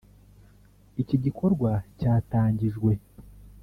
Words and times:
Iki 1.01 1.15
gikorwa 1.23 1.71
cyatangijwe 1.99 2.91